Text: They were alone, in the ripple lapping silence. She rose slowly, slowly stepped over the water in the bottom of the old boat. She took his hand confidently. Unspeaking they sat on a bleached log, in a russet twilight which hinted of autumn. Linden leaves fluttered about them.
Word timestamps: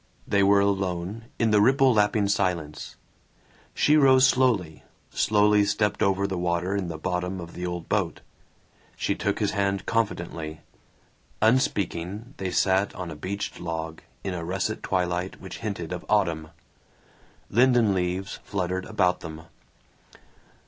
They 0.27 0.41
were 0.41 0.59
alone, 0.61 1.25
in 1.37 1.51
the 1.51 1.61
ripple 1.61 1.93
lapping 1.93 2.27
silence. 2.27 2.95
She 3.75 3.95
rose 3.97 4.27
slowly, 4.27 4.81
slowly 5.11 5.63
stepped 5.63 6.01
over 6.01 6.25
the 6.25 6.39
water 6.39 6.75
in 6.75 6.87
the 6.87 6.97
bottom 6.97 7.39
of 7.39 7.53
the 7.53 7.67
old 7.67 7.87
boat. 7.87 8.21
She 8.95 9.13
took 9.13 9.37
his 9.37 9.51
hand 9.51 9.85
confidently. 9.85 10.61
Unspeaking 11.39 12.33
they 12.37 12.49
sat 12.49 12.95
on 12.95 13.11
a 13.11 13.15
bleached 13.15 13.59
log, 13.59 14.01
in 14.23 14.33
a 14.33 14.43
russet 14.43 14.81
twilight 14.81 15.39
which 15.39 15.59
hinted 15.59 15.93
of 15.93 16.03
autumn. 16.09 16.47
Linden 17.51 17.93
leaves 17.93 18.39
fluttered 18.43 18.85
about 18.85 19.19
them. 19.19 19.43